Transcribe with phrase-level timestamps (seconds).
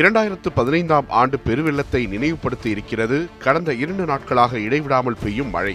[0.00, 3.16] இரண்டாயிரத்து பதினைந்தாம் ஆண்டு பெருவெள்ளத்தை நினைவுபடுத்தி இருக்கிறது.
[3.44, 5.74] கடந்த இரண்டு நாட்களாக இடைவிடாமல் பெய்யும் மழை.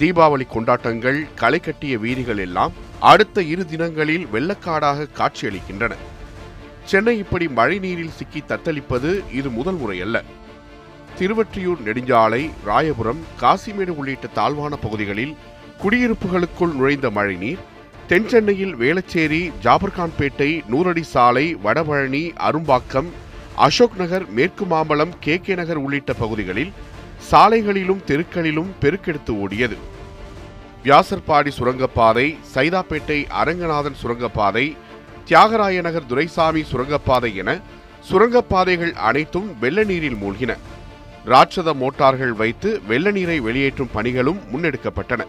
[0.00, 2.72] தீபாவளி கொண்டாட்டங்கள் களை கட்டிய வீதிகள் எல்லாம்
[3.10, 5.94] அடுத்த இரு தினங்களில் வெள்ளக்காடாக காட்சியளிக்கின்றன.
[6.90, 10.16] சென்னை இப்படி மழைநீரில் சிக்கி தத்தளிப்பது இது முதல் முறையல்ல.
[11.20, 15.34] திருவற்றியூர் நெடுஞ்சாலை ராயபுரம் காசிமேடு உள்ளிட்ட தாழ்வான பகுதிகளில்
[15.84, 17.64] குடியிருப்புகளுக்குள் நுழைந்த மழைநீர்
[18.10, 23.10] தென் சென்னையில் வேளச்சேரி ஜாபர்கான்பேட்டை நூறடி சாலை வடபழனி அரும்பாக்கம்
[23.64, 26.72] அசோக் நகர் மேற்கு மாம்பலம் கே கே நகர் உள்ளிட்ட பகுதிகளில்
[27.30, 29.76] சாலைகளிலும் தெருக்களிலும் பெருக்கெடுத்து ஓடியது.
[30.84, 34.76] வியாசர்பாடி சுரங்கப்பாதை சைதாப்பேட்டை அரங்கநாதன் சுரங்கப்பாதை
[35.28, 37.58] தியாகராய நகர் துரைசாமி சுரங்கப்பாதை என
[38.10, 40.52] சுரங்கப்பாதைகள் அனைத்தும் வெள்ள நீரில் மூழ்கின.
[41.26, 45.24] ராட்சத மோட்டார்கள் வைத்து வெள்ள நீரை வெளியேற்றும் பணிகளும் முன்னெடுக்கப்பட்டன.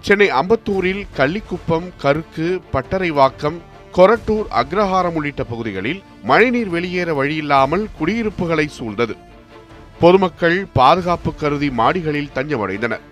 [0.00, 3.58] சென்னை அம்பத்தூரில் கள்ளிக்குப்பம் கருக்கு பட்டறைவாக்கம்
[3.96, 9.16] கொரட்டூர் அக்ரஹாரம் உள்ளிட்ட பகுதிகளில் மழைநீர் வெளியேற வழியில்லாமல் குடியிருப்புகளை சூழ்ந்தது.
[10.00, 13.04] பொதுமக்கள் பாதுகாப்பு கருதி மாடிகளில் தஞ்சமடைந்தனர்.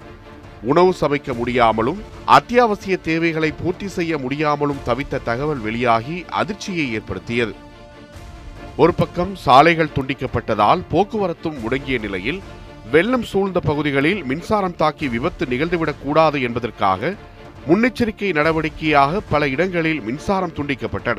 [0.62, 7.54] உணவு சமைக்க முடியாமலும் அத்தியாவசிய தேவைகளை பூர்த்தி செய்ய முடியாமலும் தவித்த தகவல் வெளியாகி அதிர்ச்சியை ஏற்படுத்தியது.
[8.76, 12.41] ஒரு பக்கம் சாலைகள் துண்டிக்கப்பட்டதால் போக்குவரத்தும் முடங்கிய நிலையில்
[12.91, 17.14] வெள்ளம் சூழ்ந்த பகுதிகளில் மின்சாரம் தாக்கி விபத்து நிகழ்ந்துவிடக்கூடாது என்பதற்காக
[17.68, 21.18] முன்னெச்சரிக்கை நடவடிக்கையாக பல இடங்களில் மின்சாரம் துண்டிக்கப்பட்டன.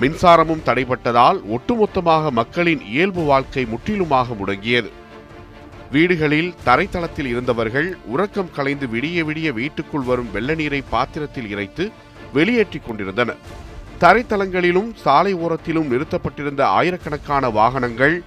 [0.00, 4.90] மின்சாரமும் தடைப்பட்டதால் ஒட்டுமொத்தமாக மக்களின் இயல்பு வாழ்க்கை முற்றிலுமாக முடங்கியது.
[5.92, 11.90] வீடுகளில் தரைத்தளத்தில் இருந்தவர்கள் உறக்கம் கலைந்து விடிய விடிய வீட்டுக்குள் வரும் வெள்ள நீரை பாத்திரத்தில் இறைத்து
[12.34, 13.36] வெளியேற்றிக் கொண்டிருந்தனர்.
[14.00, 18.22] தரைத்தளங்களிலும் சாலை ஓரத்திலும் நிறுத்தப்பட்டிருந்த ஆயிரக்கணக்கான வாகனங்கள்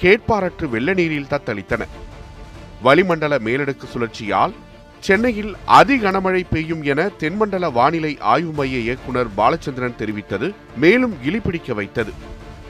[0.00, 1.86] கேட்பாரற்று வெள்ள நீரில் தத்தளித்தன.
[2.82, 4.54] வளிமண்டல மேலடுக்கு சுழற்சியால்
[5.06, 10.48] சென்னையில் அதி கனமழை பெய்யும் என தென்மண்டல வானிலை ஆய்வு மைய இயக்குனர் பாலச்சந்திரன் தெரிவித்தது
[10.82, 12.12] மேலும் இழிபிடிக்க வைத்தது.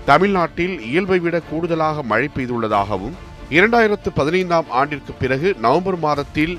[0.04, 3.16] தமிழ்நாட்டில் இயல்பை விட கூடுதலாக மழை பெய்துள்ளதாகவும்
[3.56, 6.54] இரண்டாயிரத்து பதினைந்தாம் ஆண்டிற்கு பிறகு நவம்பர் மாதத்தில்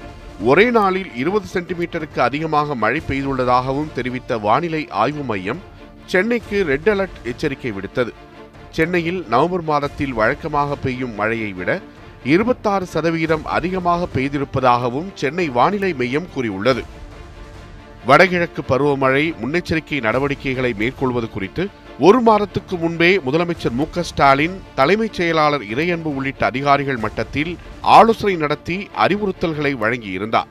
[0.50, 5.62] ஒரே நாளில் இருபது சென்டிமீட்டருக்கு அதிகமாக மழை பெய்துள்ளதாகவும் தெரிவித்த வானிலை ஆய்வு மையம்
[6.06, 8.14] சென்னைக்கு ரெட் அலர்ட் எச்சரிக்கை விடுத்தது.
[8.72, 11.72] சென்னையில் நவம்பர் மாதத்தில் வழக்கமாக பெய்யும் மழையை விட
[12.24, 16.84] இருபத்தாறு சதவீதம் அதிகமாக பெய்திருப்பதாகவும் சென்னை வானிலை மையம் கூறியுள்ளது.
[18.06, 26.04] வடகிழக்கு பருவமழை முன்னெச்சரிக்கை நடவடிக்கைகளை மேற்கொள்வது குறித்து ஒரு மாதத்துக்கு முன்பே முதலமைச்சர் மு ஸ்டாலின் தலைமைச் செயலாளர் இறையன்பு
[26.04, 30.48] உள்ளிட்ட அதிகாரிகள் மட்டத்தில் ஆலோசனை நடத்தி அறிவுறுத்தல்களை வழங்கியிருந்தார்.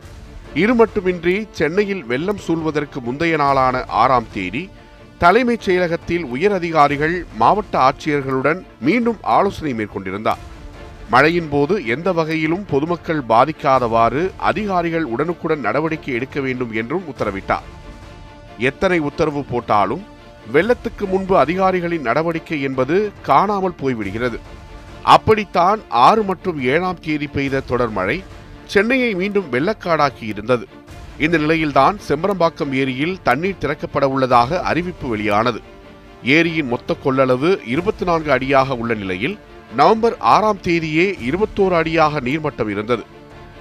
[0.55, 4.71] இது மட்டுமின்றி சென்னையில் வெள்ளம் சூழ்வதற்கு முந்தைய நாளான ஆறாம் தேதி
[5.19, 10.49] தலைமைச் செயலகத்தில் உயர் அதிகாரிகள் மாவட்ட ஆட்சியர்களுடன் மீண்டும் ஆலோசனை மேற்கொண்டிருந்தார்.
[11.13, 17.67] மழையின் போது எந்த வகையிலும் பொதுமக்கள் பாதிக்காதவாறு அதிகாரிகள் உடனுக்குடன் நடவடிக்கை எடுக்க வேண்டும் என்றும் உத்தரவிட்டார்.
[18.59, 20.05] எத்தனை உத்தரவு போட்டாலும்
[20.53, 24.39] வெள்ளத்துக்கு முன்பு அதிகாரிகளின் நடவடிக்கை என்பது காணாமல் போய்விடுகிறது.
[25.03, 28.23] அப்படித்தான் ஆறு மற்றும் ஏழாம் தேதி பெய்த தொடர் மழை
[28.67, 30.69] சென்னையை மீண்டும் வெள்ளக்காடாக்கி இருந்தது.
[31.19, 35.61] இந்த நிலையில்தான் செம்பரம்பாக்கம் ஏரியில் தண்ணீர் திறக்கப்பட உள்ளதாக அறிவிப்பு வெளியானது.
[36.25, 39.39] ஏரியின் மொத்த கொள்ளளவு இருபத்தி நான்கு அடியாக உள்ள நிலையில்
[39.77, 43.03] நவம்பர் ஆறாம் தேதியே இருபத்தோரு அடியாக நீர்மட்டம் இருந்தது.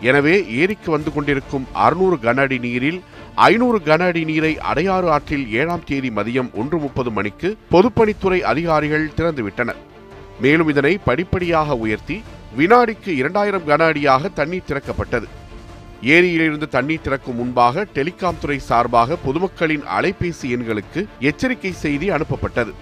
[0.02, 3.00] எனவே ஏரிக்கு வந்து கொண்டிருக்கும் அறுநூறு கன அடி நீரில்
[3.36, 9.80] ஐநூறு கன அடி நீரை அடையாறு ஆற்றில் ஏழாம் தேதி மதியம் ஒன்று முப்பது மணிக்கு பொதுப்பணித்துறை அதிகாரிகள் திறந்துவிட்டனர்.
[10.40, 12.24] மேலும் இதனை படிப்படியாக உயர்த்தி
[12.58, 15.28] வினாடிக்கு இரண்டாயிரம் கன அடியாக தண்ணீர் திறக்கப்பட்டது.
[16.02, 22.74] ஏரியிலிருந்து தண்ணீர் திறக்கும் முன்பாக டெலிகாம் துறை சார்பாக பொதுமக்களின் அலைபேசி எண்களுக்கு எச்சரிக்கை செய்தி அனுப்பப்பட்டது.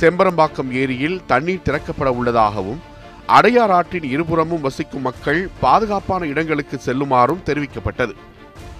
[0.00, 2.80] செம்பரம்பாக்கம் ஏரியில் தண்ணீர் திறக்கப்பட உள்ளதாகவும்
[3.26, 8.14] அடையார் ஆற்றின் இருபுறமும் வசிக்கும் மக்கள் பாதுகாப்பான இடங்களுக்கு செல்லுமாறும் தெரிவிக்கப்பட்டது.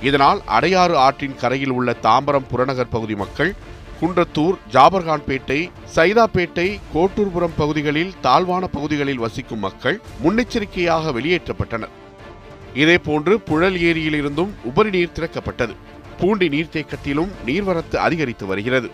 [0.03, 3.55] இதனால் அடையாறு ஆற்றின் கரையில் உள்ள தாம்பரம் புறநகர் பகுதி மக்கள்
[4.01, 11.95] குன்றத்தூர் ஜாபர்கான்பேட்டை சைதாப்பேட்டை கோட்டூர்புரம் பகுதிகளில் தாழ்வான பகுதிகளில் வசிக்கும் மக்கள் முன்னெச்சரிக்கையாக வெளியேற்றப்பட்டனர்.
[12.75, 15.75] இதேபோன்று புழல் ஏரியிலிருந்தும் உபரி நீர் திறக்கப்பட்டது.
[16.21, 18.91] பூண்டி நீர்த்தேக்கத்திலும் நீர்வரத்து அதிகரித்து வருகிறது.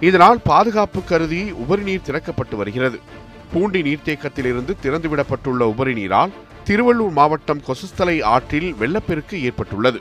[0.00, 2.98] இதனால் பாதுகாப்பு கருதி உபரி நீர் திறக்கப்பட்டு வருகிறது.
[3.52, 6.32] பூண்டி நீர்த்தேக்கத்திலிருந்து திறந்துவிடப்பட்டுள்ள உபரி நீரால்
[6.66, 10.00] திருவள்ளூர் மாவட்டம் கொசுஸ்தலை ஆற்றில் வெள்ளப்பெருக்கு ஏற்பட்டுள்ளது.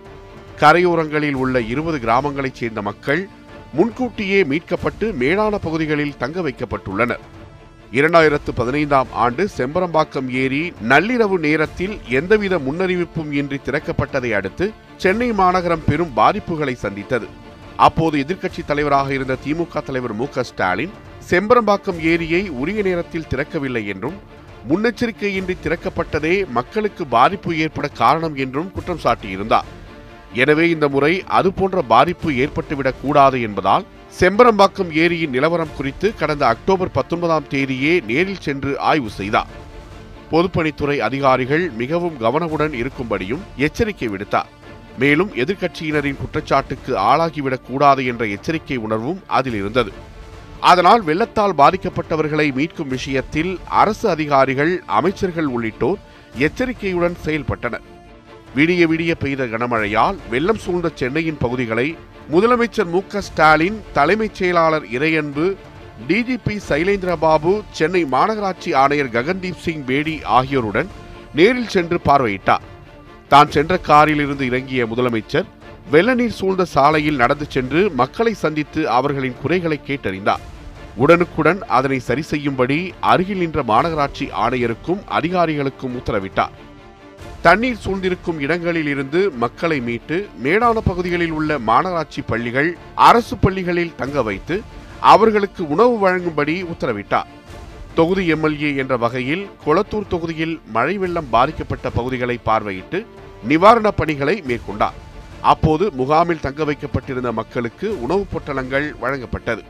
[0.60, 3.30] கரையோரங்களில் உள்ள இருபது கிராமங்களைச் சேர்ந்த மக்கள்
[3.74, 7.24] முன்கூட்டியே மீட்கப்பட்டு மேலான பகுதிகளில் தங்க வைக்கப்பட்டுள்ளனர்.
[7.92, 16.16] இரண்டாயிரத்து பதினைந்தாம் ஆண்டு செம்பரம்பாக்கம் ஏரி நள்ளிரவு நேரத்தில் எந்தவித முன்னறிவிப்பும் இன்றி திறக்கப்பட்டதை அடுத்து சென்னை மாநகரம் பெரும்
[16.16, 17.28] பாதிப்புகளை சந்தித்தது.
[17.78, 20.90] அப்போது எதிர்க்கட்சி தலைவராக இருந்த திமுக தலைவர் மு ஸ்டாலின்
[21.30, 24.36] செம்பரம்பாக்கம் ஏரியை உரிய நேரத்தில் திறக்கவில்லை என்றும்
[24.70, 29.68] முன்னெச்சரிக்கையின்றி திறக்கப்பட்டதே மக்களுக்கு பாதிப்பு ஏற்பட காரணம் என்றும் குற்றம் சாட்டியிருந்தார்.
[30.34, 33.86] எனவே இந்த முறை அதுபோன்ற பாதிப்பு ஏற்பட்டுவிடக் கூடாது என்பதால்
[34.20, 39.48] செம்பரம்பாக்கம் ஏரியின் நிலவரம் குறித்து கடந்த அக்டோபர் பத்தொன்பதாம் தேதியே நேரில் சென்று ஆய்வு செய்தார்.
[40.32, 44.56] பொதுப்பணித்துறை அதிகாரிகள் மிகவும் கவனமுடன் இருக்கும்படியும் எச்சரிக்கை விடுத்தார்.
[44.98, 49.92] மேலும் எதிர்க்கட்சியினரின் குற்றச்சாட்டுக்கு ஆளாகிவிடக் கூடாது என்ற எச்சரிக்கை உணர்வும் அதில் இருந்தது.
[50.60, 55.98] அதனால் வெள்ளத்தால் பாதிக்கப்பட்டவர்களை மீட்கும் விஷயத்தில் அரசு அதிகாரிகள் அமைச்சர்கள் உள்ளிட்டோர்
[56.38, 57.82] எச்சரிக்கையுடன் செயல்பட்டனர்.
[58.56, 61.98] விடிய விடிய பெய்த கனமழையால் வெள்ளம் சூழ்ந்த சென்னையின் பகுதிகளை
[62.32, 65.56] முதலமைச்சர் மு க ஸ்டாலின் தலைமைச் செயலாளர் இறையன்பு
[66.08, 70.88] டிஜிபி சைலேந்திரபாபு சென்னை மாநகராட்சி ஆணையர் ககன்தீப் சிங் பேடி ஆகியோருடன்
[71.36, 72.76] நேரில் சென்று பார்வையிட்டார்.
[73.32, 75.48] தான் சென்ற காரில் இருந்து இறங்கிய முதலமைச்சர்
[75.92, 80.44] வெள்ள நீர் சூழ்ந்த சாலையில் நடந்து சென்று மக்களை சந்தித்து அவர்களின் குறைகளை கேட்டறிந்தார்.
[81.04, 82.78] உடனுக்குடன் அதனை சரி செய்யும்படி
[83.12, 86.56] அருகில் நின்ற மாநகராட்சி ஆணையருக்கும் அதிகாரிகளுக்கும் உத்தரவிட்டார்.
[87.42, 92.70] தண்ணீர் சூழ்ந்திருக்கும் இடங்களில் இருந்து மக்களை மீட்டு மேடான பகுதிகளில் உள்ள மாநகராட்சி பள்ளிகள்
[93.10, 94.58] அரசு பள்ளிகளில் தங்க வைத்து
[95.14, 97.30] அவர்களுக்கு உணவு வழங்கும்படி உத்தரவிட்டார்.
[97.98, 103.06] தொகுதி எம்எல்ஏ என்ற வகையில் கொளத்தூர் தொகுதியில் மழை வெள்ளம் பாதிக்கப்பட்ட பகுதிகளை பார்வையிட்டு
[103.50, 104.98] நிவாரணப் பணிகளை மேற்கொண்டார்.
[105.42, 109.64] அப்போது முகாமில் தங்க வைக்கப்பட்டிருந்த மக்களுக்கு உணவுப் பொட்டலங்கள் வழங்கப்பட்டது.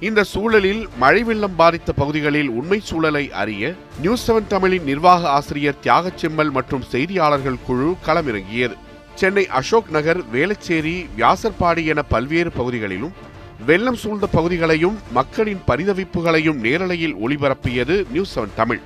[0.00, 6.50] இந்த சூழலில் மழை வெள்ளம் பாதித்த பகுதிகளில் உண்மை சூழலை அறிய நியூஸ் செவன் தமிழின் நிர்வாக ஆசிரியர் தியாகச்செம்மல்
[6.50, 8.76] மற்றும் செய்தியாளர்கள் குழு களமிறங்கியது.
[9.14, 13.12] சென்னை அசோக் நகர் வேளச்சேரி வியாசர்பாடி என பல்வேறு பகுதிகளிலும்
[13.58, 18.80] வெள்ளம் சூழ்ந்த பகுதிகளையும் மக்களின் பரிதவிப்புகளையும் நேரலையில் ஒளிபரப்பியது நியூஸ் செவன் தமிழ்.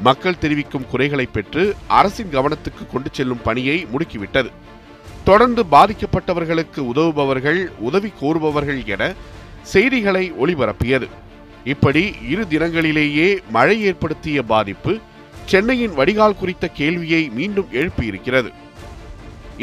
[0.00, 4.50] மக்கள் தெரிவிக்கும் குறைகளை பெற்று அரசின் கவனத்துக்கு கொண்டு செல்லும் பணியை முடுக்கிவிட்டது.
[5.24, 9.12] தொடர்ந்து பாதிக்கப்பட்டவர்களுக்கு உதவுபவர்கள் உதவி கோருபவர்கள் என
[9.62, 11.08] செய்திகளை ஒளிபரப்பியது.
[11.64, 14.98] இப்படி இரு தினங்களிலேயே மழை ஏற்படுத்திய பாதிப்பு
[15.44, 18.52] சென்னையின் வடிகால் குறித்த கேள்வியை மீண்டும் எழுப்பியிருக்கிறது.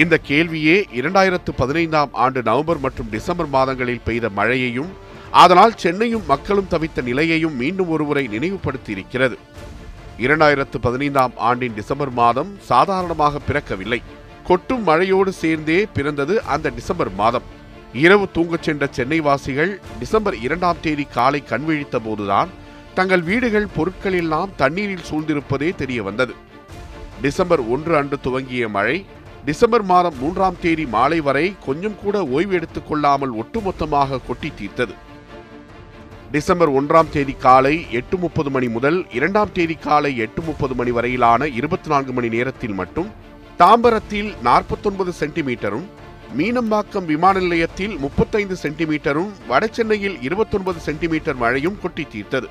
[0.01, 4.91] இந்த கேள்வியே இரண்டாயிரத்து பதினைந்தாம் ஆண்டு நவம்பர் மற்றும் டிசம்பர் மாதங்களில் பெய்த மழையையும்
[5.31, 9.38] அதனால் சென்னையும் மக்களும் தவித்த நிலையையும் மீண்டும் ஒருமுறை நினைவுபடுத்தி இருக்கிறது
[10.17, 13.99] இரண்டாயிரத்து பதினைந்தாம் ஆண்டின் டிசம்பர் மாதம் சாதாரணமாக பிறக்கவில்லை.
[14.47, 17.47] கொட்டும் மழையோடு சேர்ந்தே பிறந்தது அந்த டிசம்பர் மாதம்.
[18.03, 22.49] இரவு தூங்கச் சென்ற சென்னைவாசிகள் டிசம்பர் இரண்டாம் தேதி காலை கண்விழித்த போதுதான்
[22.95, 26.33] தங்கள் வீடுகள் பொருட்கள் எல்லாம் தண்ணீரில் சூழ்ந்திருப்பதே தெரிய வந்தது
[27.21, 28.97] டிசம்பர் ஒன்று அன்று துவங்கிய மழை
[29.47, 34.94] டிசம்பர் மாதம் மூன்றாம் தேதி மாலை வரை கொஞ்சம் கூட ஓய்வு எடுத்துக் கொள்ளாமல் ஒட்டுமொத்தமாக கொட்டி தீர்த்தது.
[36.31, 41.47] டிசம்பர் ஒன்றாம் தேதி காலை எட்டு முப்பது மணி முதல் இரண்டாம் தேதி காலை எட்டு முப்பது மணி வரையிலான
[41.59, 43.09] இருபத்தி நான்கு மணி நேரத்தில் மட்டும்
[43.59, 45.88] தாம்பரத்தில் நாற்பத்தொன்பது சென்டிமீட்டரும்
[46.38, 52.49] மீனம்பாக்கம் விமான நிலையத்தில் முப்பத்தைந்து சென்டிமீட்டரும் வடசென்னையில் இருபத்தொன்பது சென்டிமீட்டர் மழையும் கொட்டி தீர்த்தது.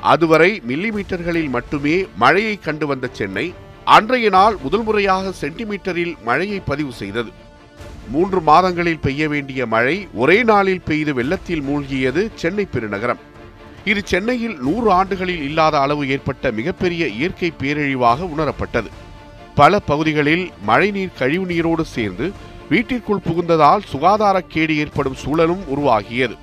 [0.00, 7.30] அதுவரை மில்லிமீட்டர்களில் மட்டுமே மழையை கண்டு வந்த சென்னை அன்றைய நாள் முதல் முறையாக சென்டிமீட்டரில் மழையை பதிவு செய்தது.
[8.10, 13.20] மூன்று மாதங்களில் பெய்ய வேண்டிய மழை ஒரே நாளில் பெய்து வெள்ளத்தில் மூழ்கியது சென்னை பெருநகரம்.
[13.84, 18.90] இது சென்னையில் நூறு ஆண்டுகளில் இல்லாத அளவு ஏற்பட்ட மிகப்பெரிய இயற்கை பேரழிவாக உணரப்பட்டது.
[19.54, 22.32] பல பகுதிகளில் மழைநீர் கழிவு நீரோடு சேர்ந்து
[22.68, 26.36] வீட்டிற்குள் புகுந்ததால் சுகாதாரக்கேடு ஏற்படும் சூழலும் உருவாகியது.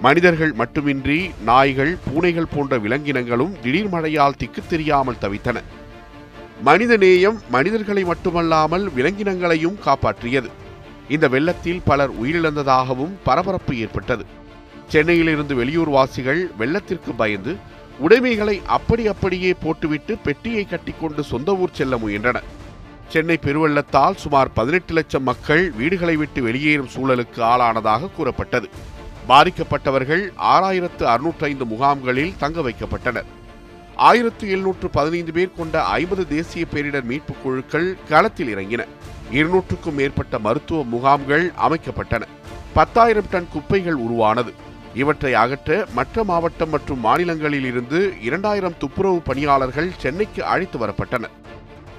[0.00, 5.60] மனிதர்கள் மட்டுமின்றி நாய்கள் பூனைகள் போன்ற விலங்கினங்களும் திடீர் மழையால் திக்கு தெரியாமல் தவித்தன.
[6.62, 10.46] மனித நேயம் மனிதர்களை மட்டுமல்லாமல் விலங்கினங்களையும் காப்பாற்றியது.
[11.08, 14.24] இந்த வெள்ளத்தில் பலர் உயிரிழந்ததாகவும் பரபரப்பு ஏற்பட்டது.
[14.88, 17.56] சென்னையிலிருந்து வெளியூர் வாசிகள் வெள்ளத்திற்கு பயந்து
[17.98, 22.44] உடைமைகளை அப்படி அப்படியே போட்டுவிட்டு பெட்டியை கட்டிக்கொண்டு சொந்த ஊர் செல்ல முயன்றனர்.
[23.08, 28.68] சென்னை பெருவெள்ளத்தால் சுமார் பதினெட்டு லட்சம் மக்கள் வீடுகளை விட்டு வெளியேறும் சூழலுக்கு ஆளானதாக கூறப்பட்டது.
[29.28, 33.24] பாதிக்கப்பட்டவர்கள் ஆறாயிரத்து அறுநூற்றைந்து முகாம்களில் தங்க வைக்கப்பட்டனர்.
[33.96, 38.84] ஆயிரத்து எழுநூற்று பதினைந்து பேர் கொண்ட ஐம்பது தேசிய பேரிடர் மீட்புக் குழுக்கள் களத்தில் இறங்கின.
[39.32, 42.22] இருநூற்றுக்கும் மேற்பட்ட மருத்துவ முகாம்கள் அமைக்கப்பட்டன.
[42.72, 44.52] பத்தாயிரம் டன் குப்பைகள் உருவானது.
[44.94, 51.30] இவற்றை அகற்ற மற்ற மாவட்டம் மற்றும் மாநிலங்களில் இருந்து இரண்டாயிரம் துப்புரவு பணியாளர்கள் சென்னைக்கு அழைத்து வரப்பட்டனர்.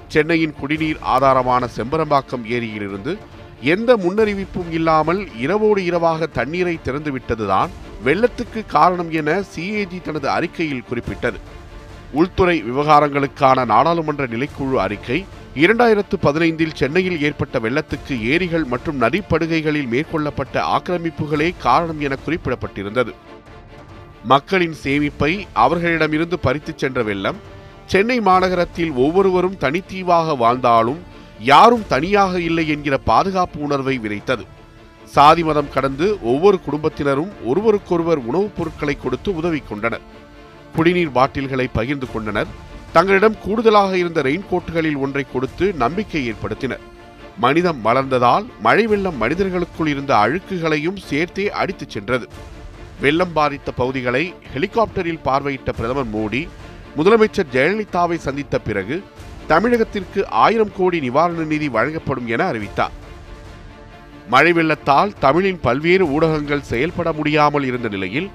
[0.08, 3.18] சென்னையின் குடிநீர் ஆதாரமான செம்பரம்பாக்கம் ஏரியிலிருந்து
[3.60, 7.68] எந்த முன்னறிவிப்பும் இல்லாமல் இரவோடு இரவாக தண்ணீரை திறந்துவிட்டதுதான்
[8.04, 11.56] வெள்ளத்துக்கு காரணம் என சிஏஜி தனது அறிக்கையில் குறிப்பிட்டது.
[12.12, 15.24] உள்துறை விவகாரங்களுக்கான நாடாளுமன்ற நிலைக்குழு அறிக்கை
[15.54, 23.14] இரண்டாயிரத்து பதினைந்தில் சென்னையில் ஏற்பட்ட வெள்ளத்துக்கு ஏரிகள் மற்றும் நதிப்படுகைகளில் மேற்கொள்ளப்பட்ட ஆக்கிரமிப்புகளே காரணம் என குறிப்பிடப்பட்டிருந்தது.
[24.24, 27.36] மக்களின் சேமிப்பை அவர்களிடமிருந்து பறித்துச் சென்ற வெள்ளம்
[27.86, 30.98] சென்னை மாநகரத்தில் ஒவ்வொருவரும் தனித்தீவாக வாழ்ந்தாலும்
[31.40, 34.46] யாரும் தனியாக இல்லை என்கிற பாதுகாப்பு உணர்வை விதைத்தது.
[35.04, 40.16] சாதி மதம் கடந்து ஒவ்வொரு குடும்பத்தினரும் ஒருவருக்கொருவர் உணவுப் பொருட்களை கொடுத்து உதவி கொண்டனர்.
[40.76, 42.50] குடிநீர் பாட்டில்களை பகிர்ந்து கொண்டனர்.
[42.92, 46.84] தங்களிடம் கூடுதலாக இருந்த ரெயின்கோட்டுகளில் ஒன்றை கொடுத்து நம்பிக்கை ஏற்படுத்தினர்.
[47.44, 52.28] மனிதம் வளர்ந்ததால் மழை வெள்ளம் மனிதர்களுக்குள் இருந்த அழுக்குகளையும் சேர்த்தே அடித்துச் சென்றது.
[53.00, 56.42] வெள்ளம் பாதித்த பகுதிகளை ஹெலிகாப்டரில் பார்வையிட்ட பிரதமர் மோடி
[56.96, 58.96] முதலமைச்சர் ஜெயலலிதாவை சந்தித்த பிறகு
[59.48, 62.96] தமிழகத்திற்கு ஆயிரம் கோடி நிவாரண நிதி வழங்கப்படும் என அறிவித்தார்.
[64.28, 68.28] மழை வெள்ளத்தால் தமிழின் பல்வேறு ஊடகங்கள் செயல்பட முடியாமல் இருந்த நிலையில்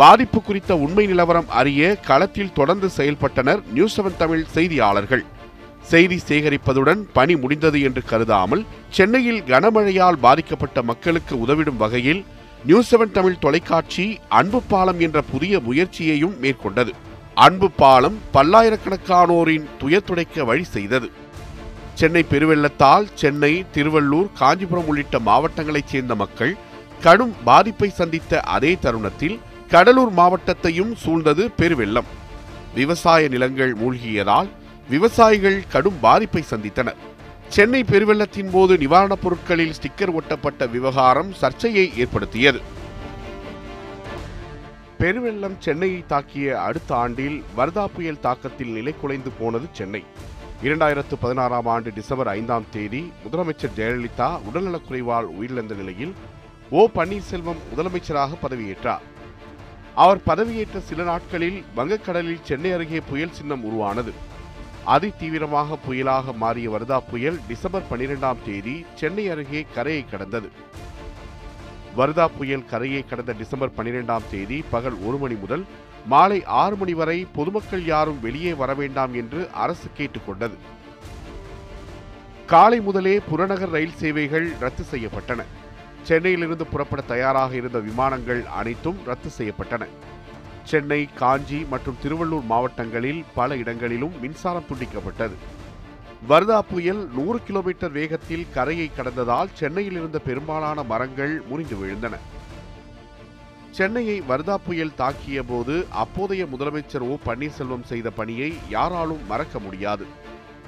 [0.00, 5.24] பாதிப்பு குறித்த உண்மை நிலவரம் அறிய களத்தில் தொடர்ந்து செயல்பட்டனர் நியூஸ் செவன் தமிழ் செய்தியாளர்கள்.
[5.90, 8.64] செய்தி சேகரிப்பதுடன் பணி முடிந்தது என்று கருதாமல்
[8.96, 12.24] சென்னையில் கனமழையால் பாதிக்கப்பட்ட மக்களுக்கு உதவிடும் வகையில்
[12.64, 14.06] நியூஸ் செவன் தமிழ் தொலைக்காட்சி
[14.40, 16.92] அன்பு பாலம் என்ற புதிய முயற்சியையும் மேற்கொண்டது.
[17.46, 21.10] அன்பு பாலம் பல்லாயிரக்கணக்கானோரின் துயர் துடைக்க வழி செய்தது.
[21.94, 26.54] சென்னை பெருவெள்ளத்தால் சென்னை திருவள்ளூர் காஞ்சிபுரம் உள்ளிட்ட மாவட்டங்களைச் சேர்ந்த மக்கள்
[27.04, 29.36] கடும் பாதிப்பை சந்தித்த அதே தருணத்தில்
[29.70, 32.08] கடலூர் மாவட்டத்தையும் சூழ்ந்தது பெருவெள்ளம்.
[32.74, 34.48] விவசாய நிலங்கள் மூழ்கியதால்
[34.88, 36.96] விவசாயிகள் கடும் பாதிப்பை சந்தித்தனர்.
[37.48, 42.60] சென்னை பெருவெள்ளத்தின் போது நிவாரணப் பொருட்களில் ஸ்டிக்கர் ஒட்டப்பட்ட விவகாரம் சர்ச்சையை ஏற்படுத்தியது.
[44.98, 50.04] பெருவெள்ளம் சென்னையை தாக்கிய அடுத்த ஆண்டில் வர்தா புயல் தாக்கத்தில் நிலை குலைந்து போனது சென்னை.
[50.62, 56.14] இரண்டாயிரத்து பதினாறாம் ஆண்டு டிசம்பர் ஐந்தாம் தேதி முதலமைச்சர் ஜெயலலிதா உடல்நலக்குறைவால் உயிரிழந்த நிலையில்
[56.70, 59.04] ஓ பன்னீர்செல்வம் முதலமைச்சராக பதவியேற்றார்.
[60.02, 64.12] அவர் பதவியேற்ற சில நாட்களில் வங்கக்கடலில் சென்னை அருகே புயல் சின்னம் உருவானது.
[64.94, 70.48] அதி தீவிரமாக புயலாக மாறிய வர்தா புயல் டிசம்பர் பனிரெண்டாம் தேதி சென்னை அருகே கரையை கடந்தது.
[71.96, 75.64] வர்தா புயல் கரையை கடந்த டிசம்பர் பனிரெண்டாம் தேதி பகல் ஒரு மணி முதல்
[76.06, 80.56] மாலை ஆறு மணி வரை பொதுமக்கள் யாரும் வெளியே வர வேண்டாம் என்று அரசு கேட்டுக்கொண்டது.
[82.46, 85.42] காலை முதலே புறநகர் ரயில் சேவைகள் ரத்து செய்யப்பட்டன.
[86.08, 89.84] சென்னையிலிருந்து புறப்பட தயாராக இருந்த விமானங்கள் அனைத்தும் ரத்து செய்யப்பட்டன.
[90.70, 95.36] சென்னை காஞ்சி மற்றும் திருவள்ளூர் மாவட்டங்களில் பல இடங்களிலும் மின்சாரம் துண்டிக்கப்பட்டது.
[96.28, 102.14] வர்தா புயல் நூறு கிலோமீட்டர் வேகத்தில் கரையை கடந்ததால் சென்னையில் இருந்த பெரும்பாலான மரங்கள் முறிந்து விழுந்தன.
[103.70, 110.06] சென்னையை வர்தா புயல் தாக்கிய போது அப்போதைய முதலமைச்சர் ஓ பன்னீர்செல்வம் செய்த பணியை யாராலும் மறக்க முடியாது.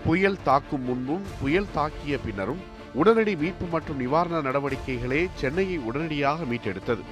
[0.04, 7.02] புயல் தாக்கும் முன்பும் புயல் தாக்கிய பின்னரும் உடனடி மீட்பு மற்றும் நிவாரண நடவடிக்கைகளே சென்னையை உடனடியாக மீட்டெடுத்தது.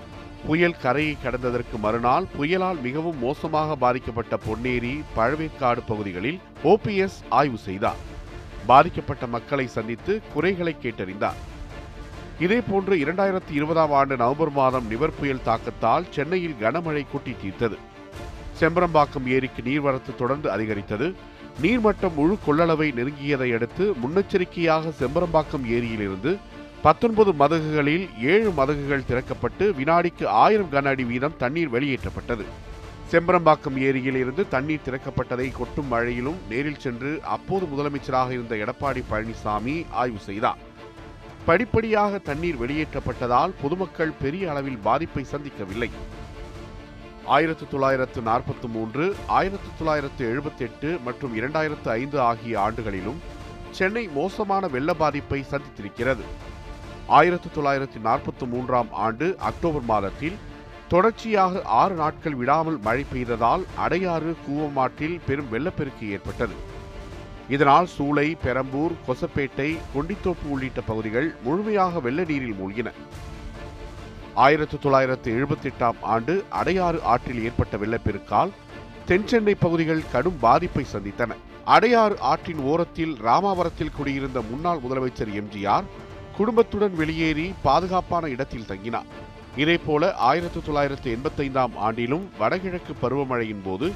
[0.47, 7.97] புயல் கரையை கடந்ததற்கு மறுநாள் புயலால் மிகவும் மோசமாக பாதிக்கப்பட்ட பொன்னேரி பழவேற்காடு பகுதிகளில் ஓபிஎஸ் ஆய்வு செய்தார்.
[8.67, 11.41] பாதிக்கப்பட்ட மக்களை சந்தித்து குறைகளை கேட்டறிந்தார்.
[12.39, 17.77] இதேபோன்று இரண்டாயிரத்தி இருபதாம் ஆண்டு நவம்பர் மாதம் நிவர் புயல் தாக்கத்தால் சென்னையில் கனமழை கொட்டி தீர்த்தது.
[18.61, 21.15] செம்பரம்பாக்கம் ஏரிக்கு நீர்வரத்து தொடர்ந்து அதிகரித்தது.
[21.63, 26.37] நீர்மட்டம் முழு கொள்ளளவை நெருங்கியதை அடுத்து முன்னெச்சரிக்கையாக செம்பரம்பாக்கம் ஏரியிலிருந்து
[26.83, 32.45] பத்தொன்பது மதகுகளில் ஏழு மதகுகள் திறக்கப்பட்டு வினாடிக்கு ஆயிரம் கன அடி வீதம் தண்ணீர் வெளியேற்றப்பட்டது.
[33.13, 40.19] செம்பரம்பாக்கம் ஏரியில் இருந்து தண்ணீர் திறக்கப்பட்டதை கொட்டும் மழையிலும் நேரில் சென்று அப்போது முதலமைச்சராக இருந்த எடப்பாடி பழனிசாமி ஆய்வு
[40.19, 40.59] செய்தார்.
[41.47, 45.91] படிப்படியாக தண்ணீர் வெளியேற்றப்பட்டதால் பொதுமக்கள் பெரிய அளவில் பாதிப்பை சந்திக்கவில்லை.
[47.35, 53.19] ஆயிரத்து தொள்ளாயிரத்து நாற்பத்தி மூன்று ஆயிரத்து தொள்ளாயிரத்து எழுபத்தி எட்டு மற்றும் இரண்டாயிரத்து ஐந்து ஆகிய ஆண்டுகளிலும்
[53.71, 56.25] சென்னை மோசமான வெள்ள பாதிப்பை சந்தித்திருக்கிறது.
[57.07, 60.39] ஆயிரத்து தொள்ளாயிரத்து நாற்பத்தி மூன்றாம் ஆண்டு அக்டோபர் மாதத்தில்
[60.89, 66.57] தொடர்ச்சியாக ஆறு நாட்கள் விடாமல் மழை பெய்ததால் அடையாறு கூவமாட்டில் பெரும் வெள்ளப்பெருக்கு ஏற்பட்டது.
[67.49, 72.93] இதனால் சூளை பெரம்பூர் கொசப்பேட்டை கொண்டித்தோப்பு உள்ளிட்ட பகுதிகள் முழுமையாக வெள்ள நீரில் மூழ்கின.
[74.45, 78.51] ஆயிரத்து தொள்ளாயிரத்து எழுபத்தி எட்டாம் ஆண்டு அடையாறு ஆற்றில் ஏற்பட்ட வெள்ளப்பெருக்கால்
[79.09, 81.33] தென்சென்னை பகுதிகள் கடும் பாதிப்பை சந்தித்தன.
[81.67, 85.87] அடையாறு ஆற்றின் ஓரத்தில் ராமாவரத்தில் குடியிருந்த முன்னாள் முதலமைச்சர் எம்ஜிஆர்
[86.37, 89.09] குடும்பத்துடன் வெளியேறி பாதுகாப்பான இடத்தில் தங்கினார்.
[89.57, 93.89] இதேபோல ஆயிரத்து தொள்ளாயிரத்து எண்பத்தைந்தாம் ஆண்டிலும் வடகிழக்கு பருவமழையின் போது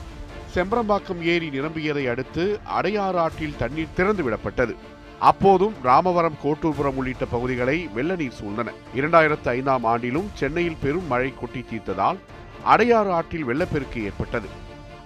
[0.54, 2.44] செம்பரம்பாக்கம் ஏரி நிரம்பியதை அடுத்து
[2.78, 4.74] அடையாறு ஆற்றில் தண்ணீர் திறந்து விடப்பட்டது
[5.28, 8.72] அப்போதும் ராமவரம் கோட்டூர்புரம் உள்ளிட்ட பகுதிகளை வெள்ள நீர் சூழ்ந்தன.
[8.94, 12.18] இரண்டாயிரத்து ஐந்தாம் ஆண்டிலும் சென்னையில் பெரும் மழை கொட்டி தீர்த்ததால்
[12.66, 14.48] அடையாறு ஆற்றில் வெள்ளப்பெருக்கு ஏற்பட்டது.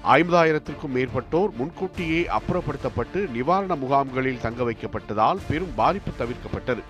[0.05, 6.83] ஐம்பதாயிரத்திற்கும் மேற்பட்டோர் முன்கூட்டியே அப்புறப்படுத்தப்பட்டு நிவாரண முகாம்களில் தங்க வைக்கப்பட்டதால் பெரும் பாதிப்பு தவிர்க்கப்பட்டது.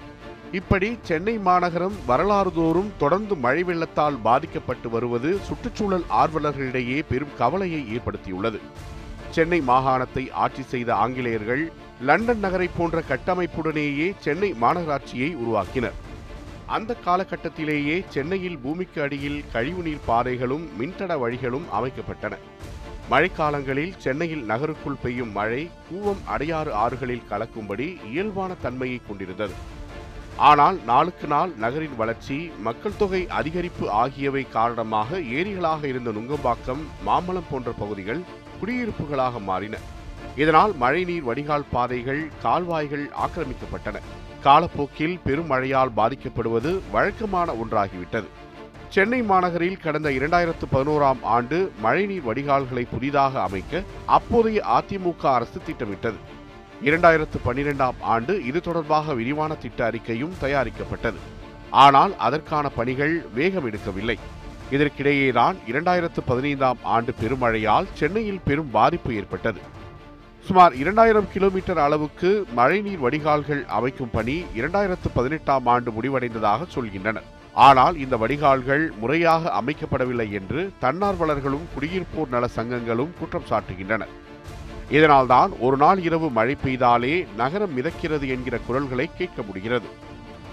[0.52, 8.60] இப்படி சென்னை மாநகரம் வரலாறு தோறும் தொடர்ந்து மழை வெள்ளத்தால் பாதிக்கப்பட்டு வருவது சுற்றுச்சூழல் ஆர்வலர்களிடையே பெரும் கவலையை ஏற்படுத்தியுள்ளது.
[9.30, 11.72] சென்னை மாகாணத்தை ஆட்சி செய்த ஆங்கிலேயர்கள்
[12.06, 15.98] லண்டன் நகரை போன்ற கட்டமைப்புடனேயே சென்னை மாநகராட்சியை உருவாக்கினர்.
[16.76, 22.34] அந்த காலகட்டத்திலேயே சென்னையில் பூமிக்கு அடியில் கழிவுநீர் பாதைகளும் மின்தட வழிகளும் அமைக்கப்பட்டன.
[23.10, 29.56] மழைக்காலங்களில் சென்னையில் நகருக்குள் பெய்யும் மழை கூவம் அடையாறு ஆறுகளில் கலக்கும்படி இயல்பான தன்மையை கொண்டிருந்தது.
[30.50, 37.70] ஆனால் நாளுக்கு நாள் நகரின் வளர்ச்சி மக்கள் தொகை அதிகரிப்பு ஆகியவை காரணமாக ஏரிகளாக இருந்த நுங்கம்பாக்கம் மாம்பலம் போன்ற
[37.82, 38.22] பகுதிகள்
[38.60, 39.76] குடியிருப்புகளாக மாறின.
[40.36, 44.00] இதனால் மழைநீர் வடிகால் பாதைகள் கால்வாய்கள் ஆக்கிரமிக்கப்பட்டன.
[44.42, 48.24] காலப்போக்கில் பெருமழையால் பாதிக்கப்படுவது வழக்கமான ஒன்றாகிவிட்டது.
[48.88, 56.16] சென்னை மாநகரில் கடந்த இரண்டாயிரத்து பதினோராம் ஆண்டு மழைநீர் வடிகால்களை புதிதாக அமைக்க அப்போதைய அதிமுக அரசு திட்டமிட்டது.
[56.84, 61.20] இரண்டாயிரத்து பன்னிரெண்டாம் ஆண்டு இது தொடர்பாக விரிவான திட்ட அறிக்கையும் தயாரிக்கப்பட்டது.
[61.70, 64.18] ஆனால் அதற்கான பணிகள் வேகம் எடுக்கவில்லை.
[64.70, 69.82] இதற்கிடையேதான் இரண்டாயிரத்து பதினைந்தாம் ஆண்டு பெருமழையால் சென்னையில் பெரும் பாதிப்பு ஏற்பட்டது.
[70.46, 77.28] சுமார் இரண்டாயிரம் கிலோமீட்டர் அளவுக்கு மழைநீர் வடிகால்கள் அமைக்கும் பணி இரண்டாயிரத்து பதினெட்டாம் ஆண்டு முடிவடைந்ததாக சொல்கின்றனர்
[77.66, 84.12] ஆனால் இந்த வடிகால்கள் முறையாக அமைக்கப்படவில்லை என்று தன்னார்வலர்களும் குடியிருப்போர் நல சங்கங்களும் குற்றம் சாட்டுகின்றனர்
[84.90, 89.88] இதனால்தான் ஒரு நாள் இரவு மழை பெய்தாலே நகரம் மிதக்கிறது என்கிற குரல்களை கேட்க முடிகிறது.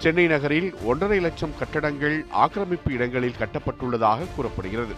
[0.04, 4.96] சென்னை நகரில் ஒன்றரை லட்சம் கட்டடங்கள் ஆக்கிரமிப்பு இடங்களில் கட்டப்பட்டுள்ளதாக கூறப்படுகிறது.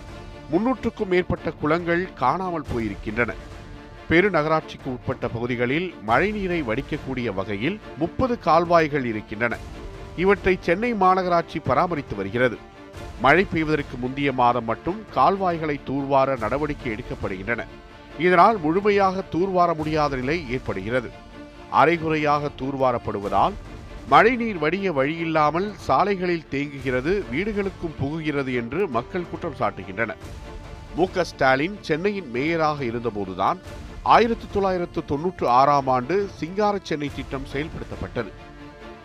[0.51, 3.33] முன்னூற்றுக்கும் மேற்பட்ட குளங்கள் காணாமல் போயிருக்கின்றன.
[4.10, 9.57] பெருநகராட்சிக்கு உட்பட்ட பகுதிகளில் மழைநீரை வடிக்கக்கூடிய வகையில் முப்பது கால்வாய்கள் இருக்கின்றன.
[10.24, 12.57] இவற்றை சென்னை மாநகராட்சி பராமரித்து வருகிறது.
[13.22, 17.62] மழை பெய்வதற்கு முந்தைய மாதம் மட்டும் கால்வாய்களை தூர்வார நடவடிக்கை எடுக்கப்படுகின்றன.
[18.19, 21.12] இதனால் முழுமையாக தூர்வார முடியாத நிலை ஏற்படுகிறது.
[21.72, 23.55] அரைகுறையாக தூர்வாரப்படுவதால்
[24.10, 30.22] மழைநீர் வடிய வழியில்லாமல் சாலைகளில் தேங்குகிறது வீடுகளுக்கும் புகுகிறது என்று மக்கள் குற்றம் சாட்டுகின்றனர்.
[30.98, 33.60] மு க ஸ்டாலின் சென்னையின் மேயராக இருந்தபோதுதான்
[34.03, 38.31] ஆயிரத்தி தொள்ளாயிரத்து தொன்னூற்று ஆறாம் ஆண்டு சிங்கார சென்னை திட்டம் செயல்படுத்தப்பட்டது.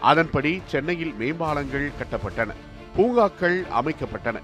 [0.00, 2.54] அதன்படி சென்னையில் மேம்பாலங்கள் கட்டப்பட்டன
[2.96, 4.40] பூங்காக்கள் அமைக்கப்பட்டன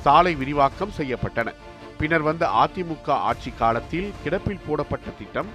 [0.00, 1.52] சாலை விரிவாக்கம் செய்யப்பட்டன.
[1.98, 5.46] பின்னர் வந்த அதிமுக ஆட்சி காலத்தில் கிடப்பில் போடப்பட்ட திட்டம்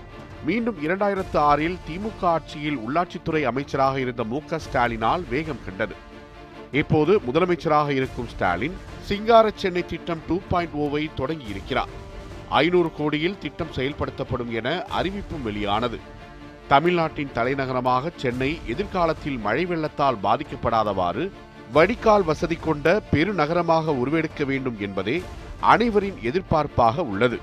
[0.45, 5.95] மீண்டும் இரண்டாயிரத்து ஆறில் திமுக ஆட்சியில் உள்ளாட்சித்துறை அமைச்சராக இருந்த மு ஸ்டாலினால் வேகம் கண்டது.
[6.71, 11.99] இப்போது முதலமைச்சராக இருக்கும் ஸ்டாலின் சிங்கார சென்னை திட்டம் டூ பாயிண்ட் ஓவை தொடங்கியிருக்கிறார்.
[12.59, 15.99] ஐநூறு கோடியில் திட்டம் செயல்படுத்தப்படும் என அறிவிப்பும் வெளியானது.
[16.67, 21.31] தமிழ்நாட்டின் தலைநகரமாக சென்னை எதிர்காலத்தில் மழை வெள்ளத்தால் பாதிக்கப்படாதவாறு
[21.71, 25.21] வடிகால் வசதி கொண்ட பெருநகரமாக உருவெடுக்க வேண்டும் என்பதே
[25.59, 27.39] அனைவரின் எதிர்பார்ப்பாக உள்ளது.